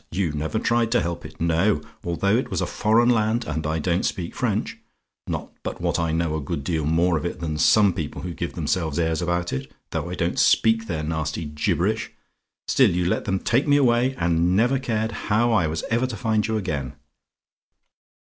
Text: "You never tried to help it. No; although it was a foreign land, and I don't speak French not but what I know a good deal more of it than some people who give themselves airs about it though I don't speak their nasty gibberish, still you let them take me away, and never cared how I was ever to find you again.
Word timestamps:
"You 0.09 0.31
never 0.31 0.57
tried 0.57 0.91
to 0.93 0.99
help 1.01 1.27
it. 1.27 1.39
No; 1.39 1.79
although 2.03 2.35
it 2.35 2.49
was 2.49 2.59
a 2.59 2.65
foreign 2.65 3.09
land, 3.11 3.45
and 3.45 3.67
I 3.67 3.77
don't 3.77 4.01
speak 4.01 4.33
French 4.33 4.79
not 5.27 5.51
but 5.61 5.79
what 5.79 5.99
I 5.99 6.11
know 6.11 6.35
a 6.35 6.41
good 6.41 6.63
deal 6.63 6.87
more 6.87 7.19
of 7.19 7.23
it 7.23 7.39
than 7.39 7.59
some 7.59 7.93
people 7.93 8.23
who 8.23 8.33
give 8.33 8.53
themselves 8.55 8.97
airs 8.97 9.21
about 9.21 9.53
it 9.53 9.71
though 9.91 10.09
I 10.09 10.15
don't 10.15 10.39
speak 10.39 10.87
their 10.87 11.03
nasty 11.03 11.45
gibberish, 11.45 12.09
still 12.67 12.89
you 12.89 13.05
let 13.05 13.25
them 13.25 13.37
take 13.37 13.67
me 13.67 13.77
away, 13.77 14.15
and 14.17 14.55
never 14.55 14.79
cared 14.79 15.11
how 15.29 15.51
I 15.51 15.67
was 15.67 15.83
ever 15.91 16.07
to 16.07 16.17
find 16.17 16.47
you 16.47 16.57
again. 16.57 16.93